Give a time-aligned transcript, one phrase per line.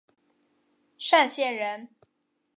[0.97, 1.87] 剡县人。